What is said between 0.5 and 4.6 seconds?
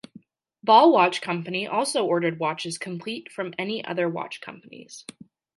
Ball Watch Company also ordered watches complete from other watch